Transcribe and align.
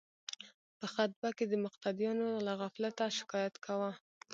په 0.79 0.85
خطبه 0.93 1.29
کې 1.37 1.45
د 1.47 1.53
مقتدیانو 1.65 2.27
له 2.45 2.51
غفلته 2.61 3.03
شکایت 3.17 3.55
کاوه. 3.65 3.91